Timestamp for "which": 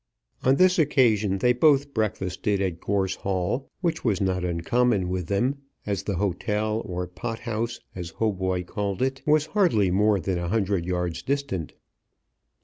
3.81-4.03